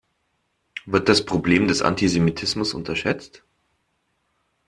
Wird 0.87 1.09
das 1.09 1.25
Problem 1.25 1.67
des 1.67 1.83
Antisemitismus 1.83 2.73
unterschätzt? 2.73 3.43